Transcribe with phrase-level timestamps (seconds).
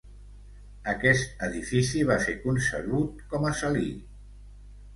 [0.93, 3.87] Aquest edifici va ser concebut com a salí.